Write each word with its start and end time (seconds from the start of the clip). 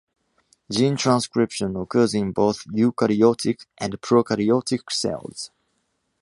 Gene 0.67 0.95
transcription 0.95 1.75
occurs 1.75 2.15
in 2.15 2.31
both 2.31 2.65
eukaryotic 2.65 3.67
and 3.77 4.01
prokaryotic 4.01 4.91
cells. 4.91 5.51